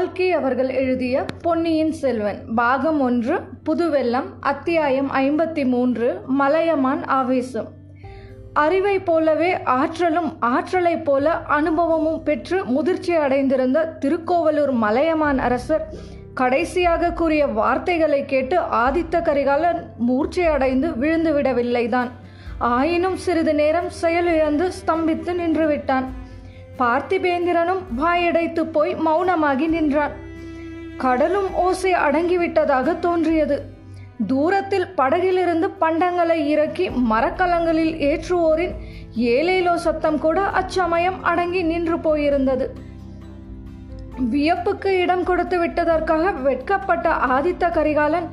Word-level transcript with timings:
கல்கி 0.00 0.32
அவர்கள் 0.32 0.68
எழுதிய 0.68 1.24
பொன்னியின் 1.42 1.92
செல்வன் 1.92 2.54
பாகம் 2.54 3.00
ஒன்று 3.00 3.40
புதுவெல்லம் 3.66 4.24
அத்தியாயம் 4.40 5.10
ஐம்பத்தி 5.12 5.64
மூன்று 5.64 6.20
மலையமான் 6.26 7.04
ஆவேசம். 7.04 7.68
அறிவை 8.52 8.98
போலவே 8.98 9.62
ஆற்றலும் 9.62 10.36
ஆற்றலைப் 10.40 11.04
போல 11.04 11.32
அனுபவமும் 11.32 12.22
பெற்று 12.22 12.64
முதிர்ச்சி 12.64 13.14
அடைந்திருந்த 13.14 13.96
திருக்கோவலூர் 14.00 14.70
மலையமான் 14.70 15.38
அரசர் 15.38 15.86
கடைசியாக 16.34 17.12
கூறிய 17.12 17.46
வார்த்தைகளை 17.46 18.24
கேட்டு 18.24 18.60
ஆதித்த 18.60 19.22
கரிகாலன் 19.22 19.92
மூர்ச்சையடைந்து 20.08 20.50
அடைந்து 20.50 20.96
விழுந்து 20.96 22.08
ஆயினும் 22.58 23.16
சிறிது 23.16 23.54
நேரம் 23.54 23.90
செயலிழந்து 23.90 24.68
ஸ்தம்பித்து 24.68 25.32
நின்றுவிட்டான். 25.32 26.04
பார்த்திபேந்திரனும் 26.80 27.82
வாயடைத்து 27.98 28.62
போய் 28.72 28.94
மௌனமாகி 29.06 29.68
நின்றான். 29.68 30.14
கடலும் 30.96 31.50
ஓசை 31.54 31.92
அடங்கிவிட்டதாக 32.06 32.98
தோன்றியது. 32.98 33.58
தூரத்தில் 34.26 34.88
படகிலிருந்து 34.96 35.68
பண்டங்களை 35.80 36.36
இறக்கி 36.46 36.86
மரக்கலங்களில் 36.90 37.94
ஏற்றுவோரின் 38.08 38.74
ஏலேலோ 39.16 39.74
சத்தம் 39.74 40.18
கூட 40.18 40.40
அச்சமயம் 40.40 41.18
அடங்கி 41.22 41.62
நின்று 41.62 41.96
போயிருந்தது. 41.96 42.66
வியப்புக்கு 44.32 44.90
இடம் 45.00 45.24
கொடுத்து 45.24 45.58
விட்டதற்காக 45.58 46.32
வெட்கப்பட்ட 46.46 47.08
ஆதித்த 47.34 47.70
கரிகாலன் 47.70 48.28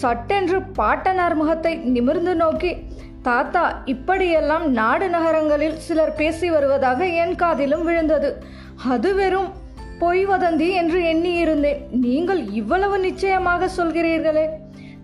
சட்டென்று 0.00 0.58
பாட்டனார் 0.62 1.34
முகத்தை 1.34 1.72
நிமிர்ந்து 1.94 2.34
நோக்கி 2.34 2.72
தாத்தா 3.22 3.82
இப்படியெல்லாம் 3.84 4.70
நாடு 4.70 5.08
நகரங்களில் 5.08 5.78
சிலர் 5.78 6.14
பேசி 6.14 6.50
வருவதாக 6.50 7.06
என் 7.06 7.34
காதிலும் 7.34 7.84
விழுந்தது. 7.84 8.42
அது 8.88 9.14
வெறும் 9.14 9.52
பொய் 9.98 10.26
வதந்தி 10.26 10.70
என்று 10.70 11.00
எண்ணியிருந்தேன். 11.00 11.90
நீங்கள் 11.90 12.50
இவ்வளவு 12.50 12.98
நிச்சயமாக 12.98 13.68
சொல்கிறீர்களே? 13.76 14.46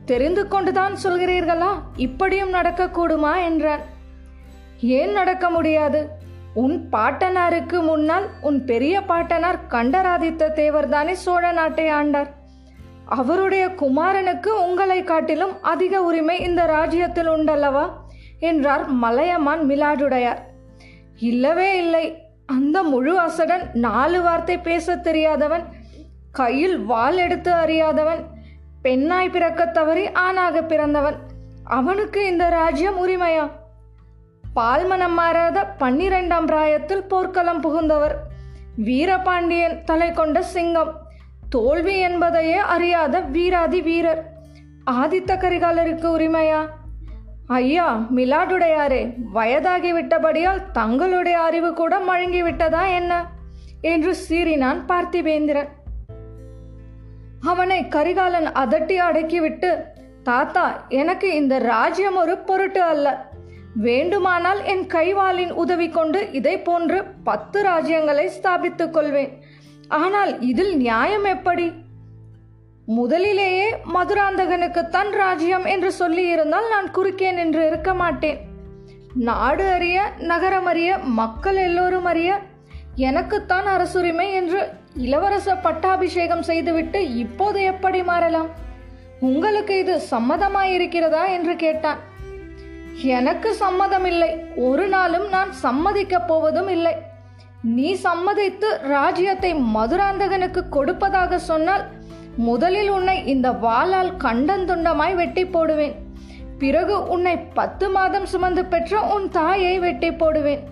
தெரிந்து 0.04 0.48
கொண்டுதான் 0.48 0.94
சொல்கிறீர்களா? 1.02 1.68
இப்படியும் 1.96 2.52
நடக்கக்கூடுமா? 2.52 3.44
என்றான். 3.44 3.80
ஏன் 4.80 5.12
நடக்க 5.12 5.50
முடியாது? 5.50 6.08
உன் 6.54 6.88
பாட்டனாருக்கு 6.92 7.82
முன்னால் 7.82 8.28
உன் 8.40 8.64
பெரிய 8.64 9.02
பாட்டனார் 9.02 9.66
கண்டராதித்த 9.66 10.52
தேவர்தானே 10.56 11.12
சோழ 11.12 11.52
நாட்டை 11.52 11.86
ஆண்டார். 11.86 12.36
அவருடைய 13.04 13.66
குமாரனுக்கு 13.66 14.48
உங்களை 14.48 15.04
காட்டிலும் 15.04 15.62
அதிக 15.62 16.02
உரிமை 16.02 16.40
இந்த 16.40 16.64
ராஜ்யத்தில் 16.64 17.28
உண்டல்லவா? 17.28 17.90
என்றார் 18.38 18.86
மலையமான் 18.86 19.60
மிலாடுடையார். 19.60 20.38
இல்லவே 21.18 21.78
இல்லை. 21.78 22.22
அந்த 22.46 22.82
முழு 22.82 23.20
அசடன் 23.20 23.74
நாலு 23.74 24.22
வார்த்தை 24.22 24.58
பேசத் 24.58 25.02
தெரியாதவன் 25.02 25.64
கையில் 26.32 26.78
வாள் 26.78 27.16
எடுத்து 27.16 27.52
அறியாதவன் 27.52 28.24
பெண்ணாய் 28.82 29.30
பிறக்கத் 29.30 29.74
தவறி 29.74 30.12
ஆணாக 30.12 30.62
பிறந்தவன். 30.62 31.16
அவனுக்கு 31.64 32.26
இந்த 32.26 32.48
ராஜ்யம் 32.48 33.08
உரிமையா? 33.08 33.50
பால்மனம் 34.56 35.12
மாறாத 35.12 35.74
பன்னிரெண்டாம் 35.78 36.46
பிராயத்தில் 36.46 37.02
போர்க்களம் 37.02 37.60
புகுந்தவர். 37.60 38.14
வீரபாண்டியன் 38.76 39.84
தலை 39.84 40.12
கொண்ட 40.12 40.42
சிங்கம் 40.42 41.06
தோல்வி 41.50 41.98
என்பதையே 41.98 42.56
அறியாத 42.56 43.20
வீராதி 43.20 43.80
வீரர். 43.80 44.32
ஆதித்த 44.90 45.36
கரிகாலருக்கு 45.36 46.06
உரிமையா? 46.18 46.68
ஐயா 47.48 48.06
மிலாடுடையாரே 48.16 49.12
வயதாகிவிட்டபடியால் 49.34 50.70
தங்களுடைய 50.72 51.38
அறிவு 51.38 51.74
கூட 51.74 51.98
மழுங்கிவிட்டதா 51.98 52.94
என்ன? 52.94 53.26
என்று 53.80 54.16
சீறினான் 54.28 54.80
பார்த்திபேந்திரன். 54.88 55.68
அவனை 57.46 57.88
கரிகாலன் 57.88 58.46
அதட்டி 58.46 58.96
அடக்கிவிட்டு 59.00 59.82
தாத்தா 60.22 60.84
எனக்கு 60.88 61.34
இந்த 61.34 61.58
ராஜ்யம் 61.58 62.16
ஒரு 62.16 62.38
பொருட்டு 62.38 62.82
அல்ல. 62.82 63.30
வேண்டுமானால் 63.74 64.64
என் 64.64 64.86
கைவாலின் 64.86 65.50
உதவி 65.50 65.88
கொண்டு 65.88 66.32
இதை 66.32 66.58
போன்று 66.58 67.04
பத்து 67.24 67.62
ராஜ்யங்களை 67.62 68.30
ஸ்தாபித்துக் 68.42 68.90
கொள்வேன். 68.90 69.42
ஆனால் 69.88 70.40
இதில் 70.40 70.76
நியாயம் 70.76 71.24
எப்படி? 71.24 71.72
முதலிலேயே 72.96 73.76
மதுராந்தகனுக்கு 73.94 74.88
தன் 74.88 75.10
ராஜ்யம் 75.10 75.64
என்று 75.64 75.92
சொல்லி 75.92 76.28
இருந்தால் 76.28 76.68
நான் 76.68 76.90
குறுக்கே 76.90 77.30
நின்று 77.30 77.66
இருக்க 77.66 77.94
மாட்டேன். 77.94 78.38
நாடு 79.14 79.64
அறிய 79.70 80.12
நகரம் 80.18 80.66
அறிய 80.66 80.98
மக்கள் 80.98 81.56
எல்லோரும் 81.56 82.04
அறிய 82.04 82.38
எனக்குத்தான் 82.94 83.66
அரசுரிமை 83.66 84.32
என்று 84.32 84.60
இளவரச 84.94 85.56
பட்டாபிஷேகம் 85.56 86.42
செய்துவிட்டு 86.42 87.14
இப்போது 87.14 87.62
எப்படி 87.62 88.02
மாறலாம்? 88.02 88.48
உங்களுக்கு 89.20 89.78
இது 89.78 90.00
சம்மதமாயிருக்கிறதா 90.10 91.28
என்று 91.28 91.56
கேட்டான். 91.56 91.98
எனக்கு 93.18 93.56
சம்மதமில்லை. 93.60 94.30
ஒரு 94.56 94.88
நாளும் 94.88 95.28
நான் 95.28 95.52
சம்மதிக்கப் 95.62 96.26
போவதும் 96.26 96.68
இல்லை. 96.68 96.94
நீ 97.62 97.94
சம்மதித்து 97.94 98.80
ராஜ்யத்தை 98.82 99.54
மதுராந்தகனுக்கு 99.54 100.68
கொடுப்பதாக 100.68 101.38
சொன்னால் 101.38 101.84
முதலில் 102.46 102.88
உன்னை 102.88 103.26
இந்த 103.26 103.50
வாளால் 103.50 104.10
கண்டந்துண்டமாய் 104.24 105.14
வெட்டி 105.14 105.44
போடுவேன். 105.46 105.94
பிறகு 106.58 107.06
உன்னை 107.06 107.38
பத்து 107.38 107.90
மாதம் 107.90 108.26
சுமந்து 108.26 108.64
பெற்ற 108.64 109.00
உன் 109.14 109.28
தாயை 109.28 109.78
வெட்டி 109.78 110.10
போடுவேன். 110.12 110.62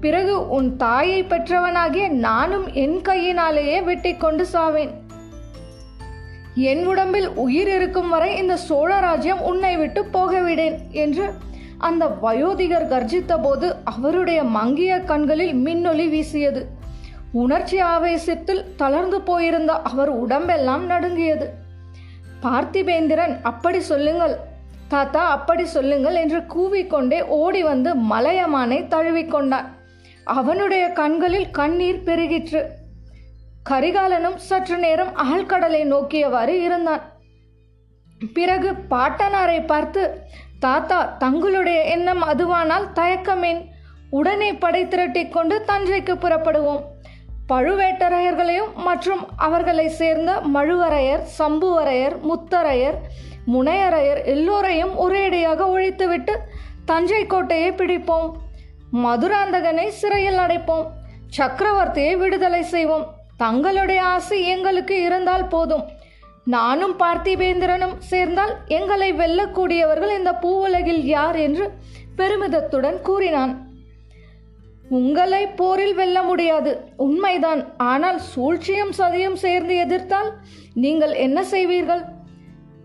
பிறகு 0.00 0.48
உன் 0.48 0.76
தாயை 0.76 1.24
பெற்றவனாகிய 1.24 2.08
நானும் 2.08 2.66
என் 2.72 3.00
கையினாலேயே 3.00 3.80
வெட்டி 3.80 4.16
கொண்டு 4.16 4.46
சாவேன். 4.52 4.92
என் 6.54 6.86
உடம்பில் 6.86 7.28
உயிர் 7.28 7.68
இருக்கும் 7.68 8.08
வரை 8.08 8.36
இந்த 8.36 8.56
சோழ 8.56 9.00
ராஜ்யம் 9.00 9.40
உன்னை 9.40 9.76
விட்டு 9.76 10.02
போகவிடேன் 10.12 10.76
என்று 10.90 11.26
அந்த 11.78 12.06
வயோதிகர் 12.06 12.88
கர்ஜித்த 12.88 13.38
போது 13.38 13.76
அவருடைய 13.84 14.44
மங்கிய 14.44 15.00
கண்களில் 15.00 15.54
மின்னொளி 15.54 16.08
வீசியது. 16.08 16.62
உணர்ச்சி 17.42 17.78
ஆவேசத்தில் 17.82 18.64
தளர்ந்து 18.76 19.20
போயிருந்த 19.20 19.72
அவர் 19.72 20.08
உடம்பெல்லாம் 20.08 20.84
நடுங்கியது. 20.86 21.46
பார்த்திபேந்திரன் 22.42 23.34
அப்படி 23.42 23.80
சொல்லுங்கள். 23.80 24.34
தாத்தா 24.88 25.22
அப்படி 25.30 25.64
சொல்லுங்கள் 25.64 26.14
என்று 26.14 26.40
கூவிக்கொண்டே 26.54 27.20
ஓடி 27.22 27.62
வந்து 27.62 27.94
மலையமானை 27.96 28.78
தழுவிக்கொண்டான் 28.88 29.68
அவனுடைய 30.24 30.88
கண்களில் 30.88 31.50
கண்ணீர் 31.50 32.02
பெருகிற்று. 32.04 32.62
கரிகாலனும் 33.70 34.36
சற்று 34.36 34.78
நேரம் 34.78 35.12
ஆழ்கடலை 35.24 35.82
நோக்கியவாறு 35.84 36.54
இருந்தான். 36.62 37.02
பிறகு 38.34 38.72
பாட்டனாரை 38.90 39.66
பார்த்து 39.66 40.02
தாத்தா 40.58 41.04
தங்களுடைய 41.18 41.82
எண்ணம் 41.82 42.22
அதுவானால் 42.22 42.88
தயக்கமேன். 42.94 43.62
உடனே 44.10 44.52
படை 44.52 44.86
திரட்டிக் 44.86 45.32
கொண்டு 45.32 45.64
தஞ்சைக்கு 45.68 46.14
புறப்படுவோம். 46.16 46.92
பழுவேட்டரையர்களையும் 47.48 48.74
மற்றும் 48.74 49.26
அவர்களை 49.36 49.88
சேர்ந்த 49.88 50.40
மழுவரையர் 50.54 51.22
சம்புவரையர் 51.38 52.16
முத்தரையர் 52.30 52.94
முனையரையர் 53.46 54.24
எல்லோரையும் 54.24 54.94
ஒரேடியாக 55.08 55.66
ஒழித்துவிட்டு 55.74 56.34
தஞ்சை 56.84 57.26
கோட்டையை 57.26 57.72
பிடிப்போம். 57.72 58.32
மதுராந்தகனை 58.92 59.88
சிறையில் 59.88 60.36
அடைப்போம். 60.36 60.86
சக்கரவர்த்தியை 61.36 62.16
விடுதலை 62.16 62.62
செய்வோம். 62.62 63.06
தங்களுடைய 63.36 64.02
ஆசை 64.04 64.46
எங்களுக்கு 64.46 65.02
இருந்தால் 65.02 65.46
போதும். 65.46 65.84
நானும் 66.44 66.98
பார்த்திபேந்திரனும் 66.98 67.94
சேர்ந்தால் 67.98 68.56
எங்களை 68.66 69.12
வெல்லக்கூடியவர்கள் 69.12 70.16
இந்த 70.18 70.32
பூவுலகில் 70.32 71.02
யார் 71.04 71.36
என்று 71.36 71.72
பெருமிதத்துடன் 72.16 73.00
கூறினான். 73.00 73.73
உங்களை 74.88 75.46
போரில் 75.46 75.94
வெல்ல 75.94 76.22
முடியாது. 76.22 76.88
உண்மைதான். 76.96 77.64
ஆனால் 77.76 78.18
சூழ்ச்சியும் 78.18 78.92
சதியும் 78.98 79.32
சேர்ந்து 79.32 79.74
எதிர்த்தால் 79.76 80.32
நீங்கள் 80.74 81.12
என்ன 81.12 81.42
செய்வீர்கள்? 81.42 82.04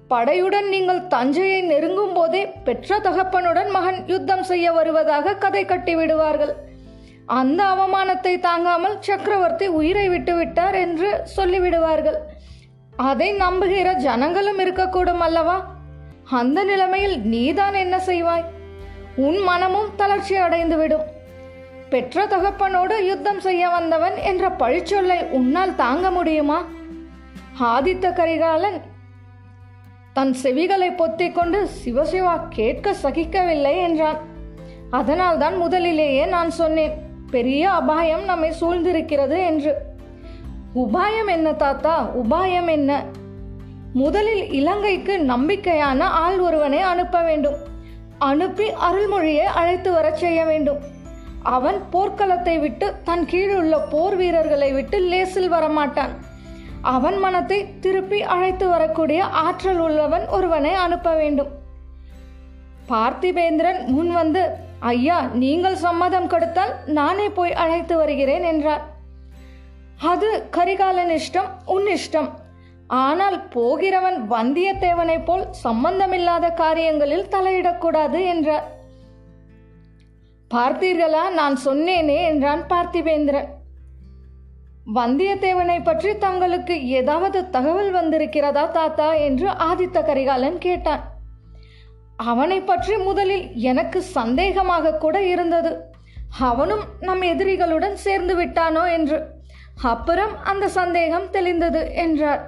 படையுடன் 0.10 0.68
நீங்கள் 0.69 1.07
தஞ்சையை 1.07 1.62
நெருங்கும் 1.62 2.13
போதே 2.13 2.48
பெற்ற 2.48 3.00
தகப்பனுடன் 3.00 3.69
மகன் 3.69 4.04
யுத்தம் 4.06 4.44
செய்ய 4.44 4.72
வருவதாக 4.72 5.36
கதை 5.36 5.66
கட்டி 5.66 5.96
விடுவார்கள். 5.96 6.54
அந்த 7.25 7.63
அவமானத்தை 7.63 8.40
தாங்காமல் 8.40 8.98
சக்கரவர்த்தி 9.00 9.68
உயிரை 9.68 10.10
விட்டு 10.10 10.36
விட்டார் 10.36 10.75
என்று 10.75 11.24
சொல்லிவிடுவார்கள். 11.36 12.18
அதை 12.92 13.34
நம்புகிற 13.34 13.96
ஜனங்களும் 13.96 14.60
இருக்கக்கூடும் 14.60 15.19
அல்லவா? 15.19 15.75
அந்த 16.30 16.63
நிலைமையில் 16.63 17.19
நீதான் 17.19 17.74
என்ன 17.74 18.01
செய்வாய்? 18.06 18.44
உன் 19.16 19.38
மனமும் 19.38 19.90
தளர்ச்சி 19.96 20.36
அடைந்துவிடும். 20.36 21.06
பெற்ற 21.89 22.25
தகப்பனோடு 22.25 23.03
யுத்தம் 23.03 23.39
செய்ய 23.39 23.69
வந்தவன் 23.69 24.15
என்ற 24.15 24.50
பழிச்சொல்லை 24.50 25.30
உன்னால் 25.30 25.75
தாங்க 25.75 26.12
முடியுமா? 26.12 26.65
ஆதித்த 27.62 28.13
கரிகாலன் 28.13 28.81
தன் 30.13 30.36
செவிகளை 30.44 30.95
பொத்திக் 30.95 31.36
கொண்டு 31.36 31.69
சிவசிவா 31.86 32.41
கேட்க 32.50 32.95
சகிக்கவில்லை 33.03 33.81
என்றான். 33.81 34.18
அதனால்தான் 34.91 35.57
முதலிலேயே 35.57 36.25
நான் 36.25 36.50
சொன்னேன் 36.50 36.94
பெரிய 37.31 37.71
அபாயம் 37.71 38.24
நம்மை 38.24 38.53
சூழ்ந்திருக்கிறது 38.62 39.45
என்று. 39.45 39.77
உபாயம் 40.75 41.27
என்ன 41.27 41.53
தாத்தா? 41.53 42.09
உபாயம் 42.15 42.69
என்ன? 42.69 43.03
முதலில் 43.94 44.51
இலங்கைக்கு 44.51 45.18
நம்பிக்கையான 45.18 46.00
ஆள் 46.00 46.39
ஒருவனை 46.39 46.80
அனுப்ப 46.80 47.21
வேண்டும். 47.21 47.56
அனுப்பி 48.19 48.65
அருள்மொழியை 48.69 49.44
அழைத்து 49.44 49.91
வரச் 49.91 50.18
செய்ய 50.18 50.45
வேண்டும். 50.45 50.97
அவன் 51.44 51.80
போர்க்களத்தை 51.91 52.59
விட்டு 52.59 52.88
தன் 53.03 53.25
கீழுள்ள 53.25 53.75
போர் 53.89 54.15
வீரர்களை 54.15 54.71
விட்டு 54.71 55.00
லேசில் 55.00 55.51
வரமாட்டான். 55.53 56.13
அவன் 56.81 57.18
மனத்தை 57.19 57.59
திருப்பி 57.80 58.21
அழைத்து 58.21 58.68
வரக்கூடிய 58.69 59.24
ஆற்றல் 59.24 59.80
உள்ளவன் 59.80 60.25
ஒருவனை 60.27 60.74
அனுப்ப 60.74 61.13
வேண்டும். 61.13 61.51
பார்த்திபேந்திரன் 62.91 63.86
முன் 63.86 64.12
வந்து 64.12 64.44
ஐயா 64.80 65.18
நீங்கள் 65.44 65.77
சம்மதம் 65.86 66.27
கொடுத்தால் 66.27 66.74
நானே 66.86 67.30
போய் 67.30 67.53
அழைத்து 67.53 67.95
வருகிறேன் 67.97 68.44
என்றார். 68.44 68.83
அது 70.12 70.30
கரிகாலன் 70.51 71.13
இஷ்டம் 71.19 71.50
உன் 71.65 71.88
இஷ்டம் 71.95 72.30
ஆனால் 72.88 73.47
போகிறவன் 73.50 74.18
வந்தியத்தேவனைப் 74.30 75.25
போல் 75.25 75.44
சம்பந்தமில்லாத 75.51 76.45
காரியங்களில் 76.50 77.27
தலையிடக்கூடாது 77.31 78.19
என்றார். 78.25 78.68
பார்த்தீர்களா? 80.54 81.24
நான் 81.30 81.57
சொன்னேனே 81.66 82.19
என்றான் 82.24 82.63
பார்த்திபேந்திரன் 82.69 83.50
வந்தியத்தேவனை 84.96 85.84
பற்றி 85.84 86.18
தங்களுக்கு 86.18 86.75
ஏதாவது 86.88 87.50
தகவல் 87.50 87.92
வந்திருக்கிறதா 87.94 88.72
தாத்தா? 88.72 89.13
என்று 89.13 89.48
ஆதித்த 89.48 90.04
கரிகாலன் 90.06 90.57
கேட்டான். 90.57 91.04
அவனை 92.16 92.62
பற்றி 92.62 92.98
முதலில் 92.98 93.46
எனக்கு 93.54 94.01
சந்தேகமாக 94.01 94.98
கூட 94.98 95.22
இருந்தது. 95.24 95.72
அவனும் 96.40 96.84
நம் 97.00 97.22
எதிரிகளுடன் 97.22 97.94
சேர்ந்து 97.94 98.36
விட்டானோ 98.36 98.92
என்று. 98.92 99.19
அப்புறம் 99.81 100.34
அந்த 100.44 100.68
சந்தேகம் 100.68 101.28
தெளிந்தது 101.31 101.94
என்றார். 101.94 102.42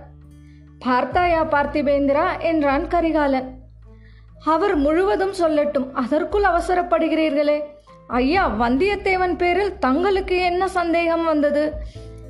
பார்த்தாயா 0.79 1.43
பார்த்திபேந்திரா 1.43 2.25
என்றான் 2.39 2.87
கரிகாலன். 2.87 3.49
அவர் 4.43 4.75
முழுவதும் 4.75 5.35
சொல்லட்டும் 5.39 5.87
அதற்குள் 5.93 6.43
அவசரப்படுகிறீர்களே. 6.43 7.57
ஐயா 8.11 8.49
வந்தியத்தேவன் 8.59 9.35
பேரில் 9.37 9.79
தங்களுக்கு 9.79 10.41
என்ன 10.41 10.67
சந்தேகம் 10.67 11.23
வந்தது? 11.23 11.71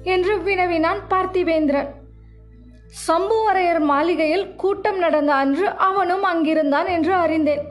என்று 0.04 0.42
வினவினான் 0.42 1.00
பார்த்திவேந்திரன். 1.10 1.90
சம்புவரையர் 3.08 3.80
மாளிகையில் 3.80 4.56
கூட்டம் 4.56 4.98
நடந்த 4.98 5.34
அன்று 5.34 5.70
அவனும் 5.70 6.24
அங்கிருந்தான் 6.24 6.88
என்று 6.88 7.14
அறிந்தேன். 7.14 7.64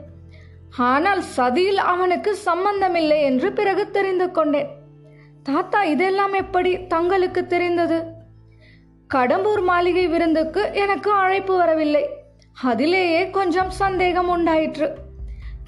ஆனால் 0.77 1.21
சதியில் 1.21 1.77
அவனுக்கு 1.77 2.35
சம்பந்தமில்லை 2.35 3.21
என்று 3.21 3.53
பிறகு 3.53 3.91
தெரிந்து 3.91 4.31
கொண்டேன். 4.31 4.69
தாத்தா 5.43 5.83
இதெல்லாம் 5.83 6.33
எப்படி 6.33 6.87
தங்களுக்கு 6.87 7.45
தெரிந்தது? 7.45 8.03
கடம்பூர் 9.13 9.63
மாளிகை 9.63 10.07
விருந்துக்கு 10.07 10.69
எனக்கு 10.73 11.11
அழைப்பு 11.11 11.57
வரவில்லை. 11.57 12.09
அதிலேயே 12.61 13.29
கொஞ்சம் 13.29 13.69
சந்தேகம் 13.69 14.29
உண்டாயிற்று. 14.29 15.00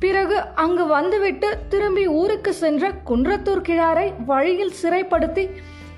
பிறகு 0.03 0.37
அங்கு 0.55 0.87
வந்துவிட்டு 0.87 1.57
திரும்பி 1.69 2.07
ஊருக்கு 2.07 2.53
சென்ற 2.53 2.91
குன்றத்தூர் 3.07 3.61
கிழாரை 3.67 4.13
வழியில் 4.25 4.73
சிறைப்படுத்தி 4.81 5.43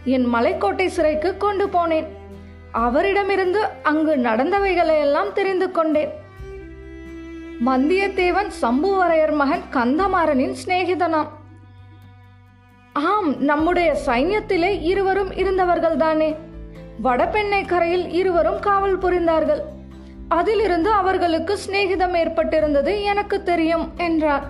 என் 0.04 0.34
மலைக்கோட்டை 0.34 0.88
சிறைக்கு 0.88 1.38
கொண்டு 1.38 1.66
போனேன். 1.68 2.06
அவரிடமிருந்து 2.72 3.62
அங்கு 3.84 4.16
நடந்தவைகளையெல்லாம் 4.16 5.34
தெரிந்து 5.34 5.72
கொண்டேன். 5.72 6.12
வந்தியத்தேவன் 7.66 8.52
சம்புவரையர் 8.62 9.36
மகன் 9.36 9.66
கந்தமாறனின் 9.74 10.56
சிநேகிதனாம். 10.66 11.28
ஆம் 12.94 13.31
நம்முடைய 13.44 13.98
சைன்யத்திலே 14.06 14.81
இருவரும் 14.81 15.31
இருந்தவர்கள்தானே. 15.31 16.36
வடபெண்ணை 17.04 17.66
கரையில் 17.66 18.10
இருவரும் 18.10 18.60
காவல் 18.60 19.00
புரிந்தார்கள். 19.00 19.62
அதிலிருந்து 20.27 20.92
அவர்களுக்கு 20.92 21.57
சிநேகிதம் 21.57 22.16
ஏற்பட்டிருந்தது 22.16 23.04
எனக்கு 23.04 23.44
தெரியும் 23.44 23.92
என்றார். 23.98 24.45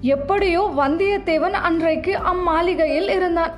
எப்படியோ 0.00 0.70
வந்தியத்தேவன் 0.76 1.52
அன்றைக்கு 1.52 2.16
அம்மாளிகையில் 2.16 3.08
இருந்தான். 3.08 3.52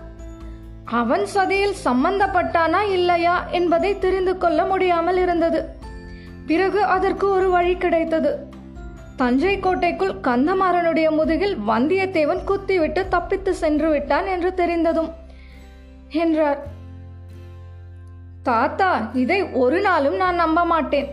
அவன் 0.85 1.27
சதியில் 1.35 1.75
சம்பந்தப்பட்டானா 1.85 2.91
இல்லையா 2.91 3.45
என்பதை 3.51 3.99
தெரிந்து 3.99 4.39
கொள்ள 4.39 4.65
முடியாமல் 4.65 5.17
இருந்தது. 5.17 5.65
பிறகு 6.47 6.83
அதற்கு 6.83 7.29
ஒரு 7.29 7.51
வழி 7.51 7.77
கிடைத்தது. 7.77 8.51
தஞ்சை 9.17 9.59
கோட்டைக்குள் 9.59 10.15
கந்தமாறனுடைய 10.23 11.11
முதுகில் 11.11 11.57
வந்தியத்தேவன் 11.69 12.45
குத்திவிட்டு 12.45 13.09
தப்பித்து 13.09 13.55
சென்று 13.55 13.91
விட்டான் 13.91 14.27
என்று 14.27 14.55
தெரிந்ததும் 14.55 15.11
என்றார். 16.09 16.72
தாத்தா 18.49 18.91
இதை 19.23 19.41
ஒரு 19.63 19.81
நாளும் 19.81 20.17
நான் 20.17 20.41
நம்ப 20.43 20.61
மாட்டேன் 20.65 21.09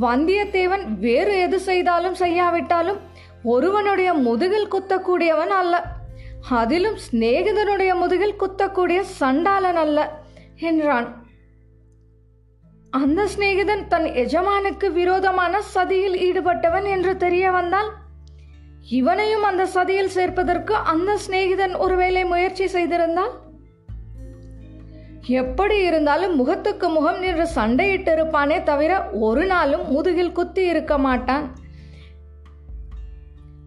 வந்தியத்தேவன் 0.00 0.84
வேறு 1.04 1.34
எது 1.44 1.58
செய்தாலும் 1.60 2.16
செய்யாவிட்டாலும் 2.22 2.98
ஒருவனுடைய 3.52 4.10
முதுகில் 4.26 4.72
குத்தக்கூடியவன் 4.74 5.54
அல்ல. 5.60 5.74
அதிலும் 6.60 6.98
சிநேகிதனுடைய 7.06 7.92
முதுகில் 8.02 8.40
குத்தக்கூடிய 8.42 8.98
சண்டாளன் 9.20 9.80
அல்ல 9.84 9.98
என்றான். 10.70 11.08
அந்த 13.00 13.20
சிநேகிதன் 13.32 13.84
தன் 13.88 14.08
எஜமானுக்கு 14.22 14.88
விரோதமான 14.92 15.54
சதியில் 15.74 16.16
ஈடுபட்டவன் 16.26 16.86
என்று 16.94 17.16
தெரிய 17.16 17.50
வந்தால் 17.50 17.90
இவனையும் 19.00 19.42
அந்த 19.42 19.64
சதியில் 19.74 20.14
சேர்ப்பதற்கு 20.16 20.74
அந்த 20.92 21.10
சிநேகிதன் 21.24 21.74
ஒருவேளை 21.76 22.24
முயற்சி 22.24 22.66
செய்திருந்தால்? 22.66 23.34
எப்படி 25.28 25.84
இருந்தாலும் 25.84 26.36
முகத்துக்கு 26.36 26.88
முகம் 26.88 27.18
நின்று 27.18 27.48
சண்டையிட்டு 27.54 28.12
இருப்பானே 28.12 28.62
தவிர 28.62 29.08
ஒரு 29.10 29.46
நாளும் 29.46 29.90
முதுகில் 29.90 30.32
குத்தி 30.32 30.66
இருக்க 30.66 30.98
மாட்டான். 30.98 31.52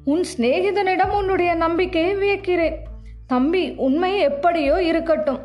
உன் 0.05 0.23
சிநேகிதனிடம் 0.37 1.09
உன்னுடைய 1.09 1.53
நம்பிக்கையை 1.53 2.15
வியக்கிறேன். 2.15 2.73
தம்பி 3.27 3.73
உண்மை 3.77 4.19
எப்படியோ 4.19 4.81
இருக்கட்டும். 4.83 5.39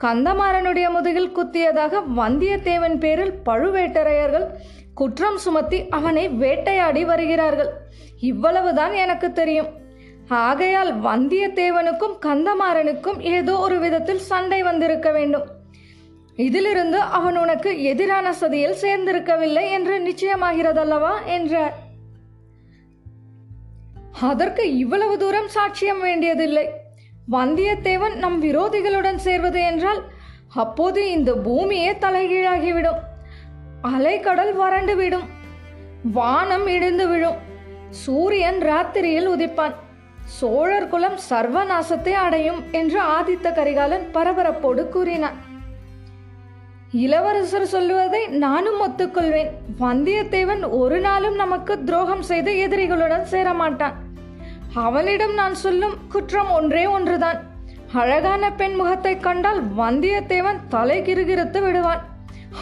கந்தமாறனுடைய 0.00 0.90
முதுகில் 0.90 1.36
குத்தியதாக 1.36 2.02
வந்தியத்தேவன் 2.16 2.98
பேரில் 2.98 3.40
பழுவேட்டரையர்கள் 3.46 4.46
குற்றம் 4.94 5.38
சுமத்தி 5.38 5.88
அவனை 5.88 6.28
வேட்டையாடி 6.28 7.04
வருகிறார்கள். 7.04 7.68
இவ்வளவுதான் 8.20 8.92
எனக்கு 8.92 9.32
தெரியும். 9.32 9.82
ஆகையால் 10.28 11.02
வந்தியத்தேவனுக்கும் 11.02 12.18
கந்தமாறனுக்கும் 12.22 13.20
ஏதோ 13.20 13.56
ஒரு 13.56 13.78
விதத்தில் 13.78 14.18
சண்டை 14.18 14.62
வந்திருக்க 14.62 15.12
வேண்டும். 15.12 15.53
இதிலிருந்து 16.36 16.98
அவன் 16.98 17.36
உனக்கு 17.36 17.82
எதிரான 17.82 18.32
சதியில் 18.32 18.80
சேர்ந்திருக்கவில்லை 18.80 19.70
என்று 19.70 19.98
நிச்சயமாகிறதல்லவா 19.98 21.24
என்றார் 21.24 21.82
அதற்கு 24.20 24.76
இவ்வளவு 24.76 25.18
தூரம் 25.18 25.48
சாட்சியம் 25.54 26.00
வேண்டியதில்லை. 26.00 26.70
வந்தியத்தேவன் 27.30 28.14
நம் 28.14 28.42
விரோதிகளுடன் 28.42 29.16
சேர்வது 29.16 29.60
என்றால் 29.62 30.02
அப்போது 30.54 31.10
இந்த 31.10 31.34
பூமியே 31.34 31.92
தலைகீழாகிவிடும். 31.92 33.00
அலைக்கடல் 33.82 34.52
வறண்டு 34.52 34.96
விடும். 34.96 35.26
வானம் 36.12 36.66
இடிந்து 36.66 37.08
விழும். 37.08 37.36
சூரியன் 37.90 38.60
ராத்திரியில் 38.60 39.28
உதிப்பான். 39.28 39.74
சோழர் 40.24 40.88
குலம் 40.88 41.18
சர்வநாசத்தை 41.30 42.12
அடையும் 42.12 42.62
என்று 42.72 43.02
ஆதித்த 43.02 43.54
கரிகாலன் 43.54 44.10
பரபரப்போடு 44.14 44.88
கூறினான். 44.88 45.43
இளவரசர் 47.02 47.66
சொல்லுவதை 47.66 48.26
நானும் 48.26 48.80
ஒத்துக்கொள்வேன். 48.82 49.48
வந்தியத்தேவன் 49.80 50.62
ஒரு 50.80 51.00
நாளும் 51.00 51.34
நமக்கு 51.34 51.84
துரோகம் 51.84 52.22
செய்து 52.22 52.50
எதிரிகளுடன் 52.66 53.24
சேரமாட்டான். 53.30 53.96
அவனிடம் 54.74 55.34
நான் 55.34 55.54
சொல்லும் 55.54 55.96
குற்றம் 56.08 56.50
ஒன்றே 56.50 56.86
ஒன்றுதான். 56.86 57.38
அழகான 57.92 58.52
பெண் 58.52 58.74
முகத்தை 58.74 59.14
கண்டால் 59.18 59.60
வந்தியத்தேவன் 59.78 60.60
தலை 60.68 61.02
கிருகிருத்து 61.02 61.62
விடுவான். 61.62 62.02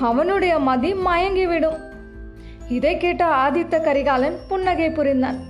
அவனுடைய 0.01 0.59
மதி 0.59 0.93
மயங்கிவிடும். 0.95 1.79
இதை 2.69 2.97
கேட்ட 2.97 3.25
ஆதித்த 3.45 3.83
கரிகாலன் 3.83 4.39
புன்னகை 4.49 4.91
புரிந்தான். 4.91 5.41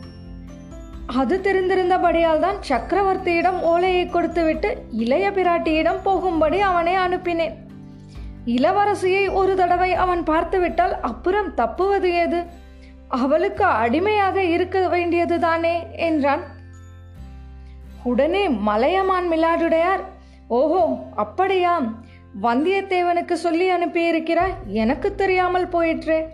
அது 1.07 1.41
தெரிந்திருந்தபடியால் 1.45 2.45
தான் 2.47 2.59
சக்கரவர்த்தியிடம் 2.69 3.61
ஓலையை 3.61 4.07
கொடுத்துவிட்டு 4.07 4.71
இளைய 4.91 5.31
பிராட்டியிடம் 5.31 6.03
போகும்படி 6.03 6.61
அவனை 6.61 6.95
அனுப்பினேன். 6.97 7.57
இளவரசியை 8.47 9.33
ஒரு 9.33 9.57
தடவை 9.57 9.93
அவன் 9.93 10.23
பார்த்துவிட்டால் 10.23 11.01
அப்புறம் 11.01 11.55
தப்புவது 11.55 12.13
ஏது? 12.13 12.45
அவளுக்கு 13.09 13.65
அடிமையாக 13.65 14.43
இருக்க 14.43 14.89
வேண்டியதுதானே 14.89 15.87
என்றான். 15.93 16.43
உடனே 18.05 18.49
மலையமான் 18.49 19.31
மிலாடுடையார் 19.31 20.01
ஓஹோ 20.49 20.99
அப்படியாம். 21.17 21.95
வந்தியத்தேவனுக்கு 22.43 23.33
சொல்லி 23.33 23.71
அனுப்பியிருக்கிறாய். 23.71 24.55
எனக்கு 24.67 25.15
தெரியாமல் 25.15 25.69
போயிற்றே. 25.69 26.27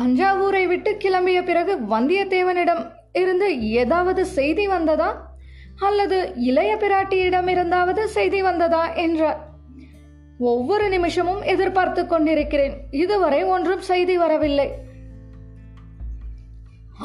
தஞ்சாவூரை 0.00 0.66
விட்டு 0.66 0.96
கிளம்பிய 0.98 1.42
பிறகு 1.42 1.76
வந்தியத்தேவனிடம் 1.76 2.90
இருந்து 3.12 3.70
ஏதாவது 3.70 4.26
செய்தி 4.26 4.66
வந்ததா? 4.66 5.30
அல்லது 5.78 6.32
இளைய 6.36 6.74
பிராட்டியிடமிருந்தாவது 6.74 8.04
செய்தி 8.04 8.42
வந்ததா? 8.42 8.92
என்றார். 8.92 9.49
ஒவ்வொரு 10.40 10.88
நிமிஷமும் 10.88 11.42
எதிர்பார்த்து 11.42 12.06
கொண்டிருக்கிறேன். 12.06 12.74
இதுவரை 12.90 13.44
ஒன்றும் 13.44 13.80
செய்தி 13.80 14.16
வரவில்லை. 14.16 14.68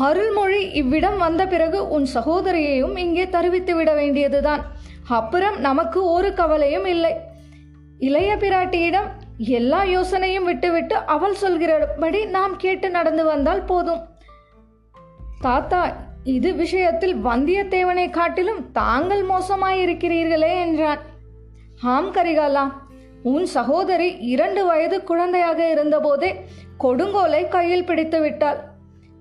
அருள்மொழி 0.07 0.69
இவ்விடம் 0.71 1.17
வந்த 1.17 1.47
பிறகு 1.47 1.87
உன் 1.87 2.07
சகோதரியையும் 2.13 2.97
இங்கே 2.97 3.25
தருவித்து 3.29 3.75
விட 3.75 3.93
வேண்டியதுதான். 3.93 4.63
அப்புறம் 5.07 5.59
நமக்கு 5.59 5.99
ஒரு 6.05 6.33
கவலையும் 6.33 6.85
இல்லை. 6.85 7.13
இளைய 7.97 8.35
பிராட்டியிடம் 8.35 9.09
எல்லா 9.37 9.83
யோசனையும் 9.83 10.43
விட்டுவிட்டு 10.43 10.95
அவள் 10.95 11.35
சொல்கிறபடி 11.35 12.25
நாம் 12.25 12.55
கேட்டு 12.57 12.89
நடந்து 12.89 13.25
வந்தால் 13.25 13.63
போதும். 13.63 14.01
தாத்தா 15.41 15.81
இது 16.23 16.53
விஷயத்தில் 16.53 17.15
வந்தியத்தேவனை 17.25 18.09
காட்டிலும் 18.09 18.71
தாங்கள் 18.71 19.23
மோசமாயிருக்கிறீர்களே 19.25 20.53
என்றான். 20.65 20.99
ஆம் 21.81 22.13
கரிகாலா 22.13 22.65
உன் 23.31 23.45
சகோதரி 23.45 24.07
இரண்டு 24.33 24.61
வயது 24.65 24.97
குழந்தையாக 25.03 25.59
இருந்தபோதே 25.73 26.29
கொடுங்கோலை 26.83 27.41
கையில் 27.47 27.85
பிடித்து 27.85 28.19
விட்டாள். 28.19 28.59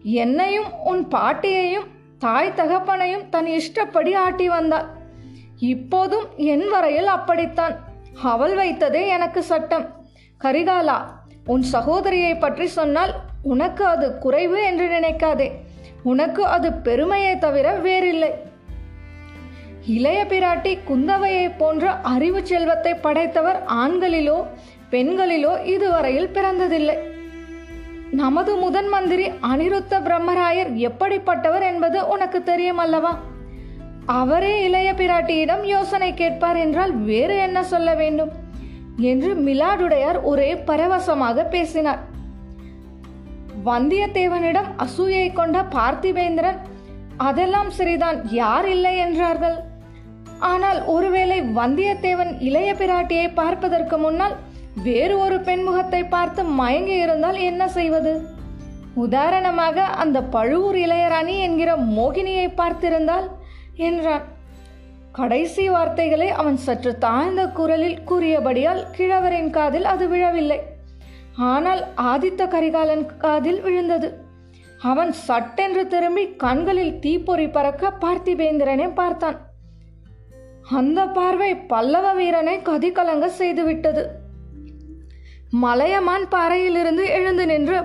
என்னையும் 0.03 0.71
உன் 0.85 1.03
பாட்டியையும் 1.09 1.87
தாய் 2.19 2.57
தகப்பனையும் 2.57 3.25
தன் 3.29 3.49
இஷ்டப்படி 3.59 4.13
ஆட்டி 4.25 4.47
வந்தாள். 4.49 4.89
இப்போதும் 5.73 6.27
என் 6.37 6.67
வரையில் 6.69 7.11
அப்படித்தான். 7.17 7.75
அவள் 8.33 8.55
வைத்ததே 8.57 9.03
எனக்கு 9.17 9.43
சட்டம். 9.43 9.87
கரிகாலா 10.45 10.99
உன் 11.47 11.65
சகோதரியை 11.75 12.35
பற்றி 12.39 12.67
சொன்னால் 12.79 13.15
உனக்கு 13.43 13.85
அது 13.85 14.07
குறைவு 14.19 14.59
என்று 14.65 14.87
நினைக்காதே. 14.89 15.49
உனக்கு 16.03 16.43
அது 16.57 16.69
பெருமையை 16.87 17.35
தவிர 17.39 17.67
வேறில்லை. 17.87 18.33
இளைய 19.87 20.25
பிராட்டி 20.25 20.79
குந்தவையை 20.89 21.51
போன்ற 21.59 21.91
அறிவு 21.91 22.47
செல்வத்தை 22.47 22.95
படைத்தவர் 22.95 23.59
ஆண்களிலோ 23.67 24.45
பெண்களிலோ 24.91 25.65
இதுவரையில் 25.65 26.31
பிறந்ததில்லை. 26.33 26.97
நமது 28.11 28.57
முதன் 28.57 28.89
மந்திரி 28.89 29.27
அனிருத்த 29.29 29.99
பிரம்மராயர் 30.01 30.71
எப்படிப்பட்டவர் 30.89 31.63
என்பது 31.63 32.09
உனக்கு 32.09 32.43
தெரியும் 32.43 32.79
அல்லவா 32.79 33.19
அவரே 34.07 34.65
இளைய 34.65 34.93
பிராட்டியிடம் 34.93 35.65
யோசனை 35.65 36.15
கேட்பார் 36.15 36.57
என்றால் 36.57 36.95
வேறு 36.97 37.37
என்ன 37.37 37.63
சொல்ல 37.63 37.95
வேண்டும்? 37.95 38.33
என்று 38.97 39.35
மிலாடுடையார் 39.35 40.21
ஒரே 40.23 40.55
பரவசமாக 40.55 41.45
பேசினார். 41.45 41.99
வந்தியத்தேவனிடம் 43.65 44.71
அசூயை 44.77 45.33
கொண்ட 45.33 45.63
பார்த்திபேந்திரன் 45.63 46.57
அதெல்லாம் 47.17 47.71
சரிதான் 47.71 48.29
யார் 48.31 48.69
இல்லை? 48.69 48.99
என்றார்கள். 48.99 49.73
ஆனால் 50.53 50.81
ஒருவேளை 50.95 51.39
வந்தியத்தேவன் 51.59 52.33
இளைய 52.49 52.71
பிராட்டியை 52.75 53.29
பார்ப்பதற்கு 53.35 53.99
முன்னால் 53.99 54.35
வேறு 54.87 55.15
ஒரு 55.19 55.37
பெண்முகத்தை 55.41 56.03
பார்த்து 56.05 56.43
மயங்கி 56.61 56.97
இருந்தால் 56.97 57.39
என்ன 57.51 57.63
செய்வது? 57.69 58.13
உதாரணமாக 58.95 59.87
அந்த 60.03 60.19
பழுவூர் 60.35 60.77
இளையராணி 60.77 61.35
என்கிற 61.39 61.71
மோகினியை 61.77 62.47
பார்த்திருந்தால் 62.61 63.27
என்றான். 63.89 64.25
கடைசி 65.13 65.65
வார்த்தைகளை 65.69 66.29
அவன் 66.41 66.57
சற்று 66.57 66.93
தாழ்ந்த 66.99 67.41
குரலில் 67.59 67.99
கூறியபடியால் 68.05 68.83
கிழவரின் 68.97 69.51
காதில் 69.51 69.85
அது 69.85 70.05
விழவில்லை. 70.09 70.61
ஆனால் 71.53 71.83
ஆதித்த 72.13 72.43
கரிகாலன் 72.49 73.07
காதில் 73.25 73.61
விழுந்தது. 73.61 74.09
அவன் 74.83 75.13
சட்டென்று 75.27 75.83
திரும்பி 75.87 76.25
கண்களில் 76.45 76.99
தீப்பொறி 76.99 77.47
பறக்க 77.49 77.93
பார்த்திபேந்திரனை 78.05 78.89
பார்த்தான். 78.95 79.39
அந்த 80.73 81.01
பார்வை 81.07 81.57
பல்லவ 81.57 82.07
வீரனை 82.13 82.55
கதிகலங்க 82.69 83.27
செய்துவிட்டது. 83.39 84.05
மலையமான் 85.63 86.27
பாறையிலிருந்து 86.29 87.05
எழுந்து 87.09 87.47
நின்று 87.47 87.79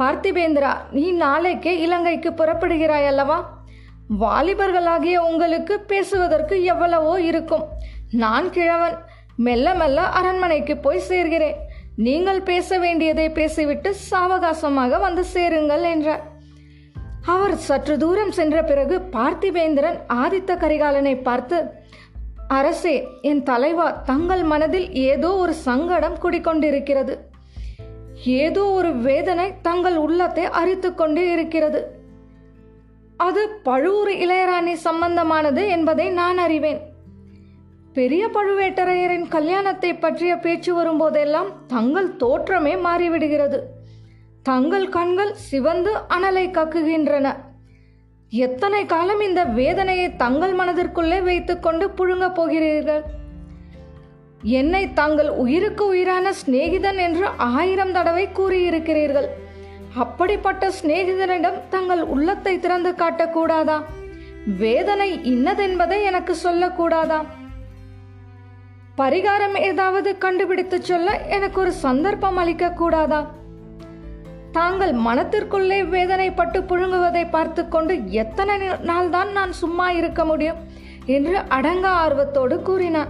பார்த்திபேந்திரா 0.00 0.72
நீ 0.90 1.10
நாளைக்கே 1.12 1.72
இலங்கைக்கு 1.78 2.30
புறப்படுகிறாய் 2.30 3.08
அல்லவா 3.12 3.38
வாலிபர்களாகிய 4.22 5.16
உங்களுக்கு 5.16 5.80
பேசுவதற்கு 5.80 6.64
எவ்வளவோ 6.64 7.20
இருக்கும். 7.20 7.64
நான் 8.10 8.50
கிழவன் 8.50 8.96
மெல்ல 9.36 9.74
மெல்ல 9.74 10.00
அரண்மனைக்கு 10.02 10.76
போய் 10.76 11.06
சேர்கிறேன். 11.08 11.58
நீங்கள் 11.96 12.42
பேச 12.42 12.78
வேண்டியதை 12.78 13.30
பேசிவிட்டு 13.30 13.94
சாவகாசமாக 14.10 14.98
வந்து 14.98 15.24
சேருங்கள் 15.24 15.82
என்றார். 15.82 16.22
அவர் 17.26 17.56
சற்று 17.56 17.96
தூரம் 17.96 18.30
சென்ற 18.30 18.62
பிறகு 18.62 18.96
பார்த்திபேந்திரன் 19.12 19.98
ஆதித்த 20.08 20.56
கரிகாலனை 20.56 21.22
பார்த்து 21.22 21.58
அரசே 22.50 23.08
என் 23.22 23.42
தலைவா 23.42 23.90
தங்கள் 23.90 24.42
மனதில் 24.42 24.92
ஏதோ 24.92 25.36
ஒரு 25.36 25.54
சங்கடம் 25.54 26.16
குடிக்கொண்டிருக்கிறது. 26.22 27.14
ஏதோ 28.24 28.64
ஒரு 28.64 28.92
வேதனை 28.92 29.52
தங்கள் 29.62 29.96
உள்ளத்தை 29.96 30.44
அரித்து 30.44 30.94
கொண்டே 30.94 31.32
இருக்கிறது. 31.32 31.80
அது 33.16 33.48
பழுவூர் 33.62 34.08
இளையராணி 34.08 34.72
சம்பந்தமானது 34.84 35.68
என்பதை 35.68 36.10
நான் 36.10 36.38
அறிவேன். 36.38 36.80
பெரிய 37.92 38.26
பழுவேட்டரையரின் 38.26 39.28
கல்யாணத்தை 39.28 39.94
பற்றிய 39.94 40.36
பேச்சு 40.36 40.72
வரும்போதெல்லாம் 40.78 41.52
தங்கள் 41.66 42.16
தோற்றமே 42.16 42.74
மாறிவிடுகிறது. 42.86 43.60
தங்கள் 44.42 44.88
கண்கள் 44.88 45.32
சிவந்து 45.34 45.92
அனலை 46.08 46.44
கக்குகின்றன. 46.50 47.28
எத்தனை 48.32 48.86
காலம் 48.86 49.20
இந்த 49.20 49.44
வேதனையை 49.44 50.16
தங்கள் 50.16 50.52
மனதிற்குள்ளே 50.54 51.22
வைத்துக்கொண்டு 51.22 51.86
புழுங்கப் 51.88 52.34
போகிறீர்கள்? 52.34 53.02
என்னை 54.42 54.92
தாங்கள் 54.92 55.30
உயிருக்கு 55.30 55.86
உயிரான 55.86 56.32
சிநேகிதன் 56.32 56.96
என்று 56.96 57.26
ஆயிரம் 57.36 57.92
தடவை 57.92 58.28
கூறியிருக்கிறீர்கள். 58.28 59.28
அப்படிப்பட்ட 59.94 60.70
சிநேகிதனிடம் 60.70 61.58
தங்கள் 61.68 62.02
உள்ளத்தை 62.02 62.54
திறந்து 62.58 62.92
காட்டக்கூடாதா 62.92 63.78
வேதனை 64.62 65.10
இன்னதென்பதை 65.32 66.02
எனக்கு 66.02 66.36
சொல்லக்கூடாதா 66.44 67.20
பரிகாரம் 68.96 69.56
ஏதாவது 69.60 70.18
கண்டுபிடித்து 70.18 70.82
சொல்ல 70.82 71.18
எனக்கு 71.26 71.60
ஒரு 71.60 71.72
சந்தர்ப்பம் 71.72 72.36
அளிக்க 72.36 72.70
கூடாதா? 72.70 73.20
தாங்கள் 74.52 74.92
மனத்திற்குள்ளே 74.92 75.78
வேதனைப்பட்டு 75.94 76.58
புழுங்குவதை 76.60 77.30
பார்த்து 77.30 77.68
கொண்டு 77.68 78.10
எத்தனை 78.10 78.68
நாள்தான் 78.68 79.30
நான் 79.32 79.52
சும்மா 79.52 79.90
இருக்க 79.90 80.24
முடியும் 80.24 80.56
என்று 81.06 81.38
அடங்க 81.48 81.88
ஆர்வத்தோடு 81.88 82.62
கூறினான். 82.62 83.08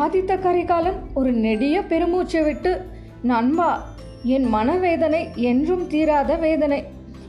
ஆதித்த 0.00 0.40
கரிகாலன் 0.40 1.00
ஒரு 1.14 1.32
நெடிய 1.32 1.82
பெருமூச்சு 1.82 2.42
விட்டு 2.42 2.86
நண்பா 3.22 3.82
என் 4.22 4.44
மனவேதனை 4.44 5.28
என்றும் 5.34 5.86
தீராத 5.86 6.34
வேதனை. 6.34 6.84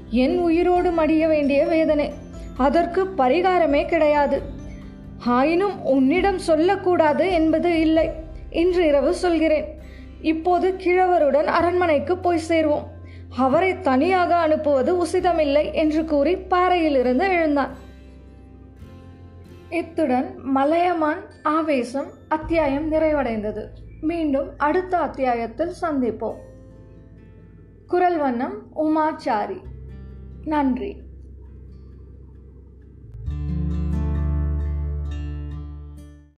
என் 0.10 0.40
உயிரோடு 0.40 0.92
மடிய 0.92 1.28
வேண்டிய 1.28 1.66
வேதனை. 1.66 2.14
அதற்கு 2.58 3.14
பரிகாரமே 3.18 3.86
கிடையாது. 3.86 4.42
ஆயினும் 5.26 5.84
உன்னிடம் 5.84 6.38
சொல்லக்கூடாது 6.38 7.32
என்பது 7.32 7.80
இல்லை 7.80 8.10
இன்று 8.50 8.88
இரவு 8.88 9.14
சொல்கிறேன். 9.14 9.81
இப்போது 10.22 10.72
கிழவருடன் 10.72 11.44
அரண்மனைக்கு 11.44 12.18
போய் 12.18 12.42
சேர்வோம். 12.48 12.84
அவரை 13.38 13.80
தனியாக 13.80 14.36
அனுப்புவது 14.36 15.06
உசிதமில்லை 15.06 15.74
என்று 15.74 16.06
கூறி 16.06 16.36
பாறையிலிருந்து 16.36 17.28
எழுந்தான். 17.28 17.76
இத்துடன் 19.70 20.36
மலையமான் 20.38 21.22
ஆவேசம் 21.44 22.08
அத்தியாயம் 22.28 22.92
நிறைவடைந்தது. 22.92 23.66
மீண்டும் 24.02 24.50
அடுத்த 24.58 24.98
அத்தியாயத்தில் 24.98 25.74
சந்திப்போம். 25.82 26.36
குரல் 27.88 28.18
வண்ணம் 28.18 28.62
உமாச்சாரி. 28.76 29.62
நன்றி. 30.46 31.01